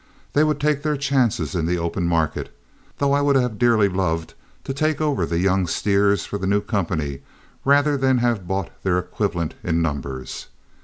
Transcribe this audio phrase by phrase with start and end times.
[0.33, 2.51] They would take their chances in the open market,
[2.97, 6.59] though I would have dearly loved to take over the young steers for the new
[6.61, 7.21] company
[7.63, 10.47] rather than have bought their equivalent in numbers.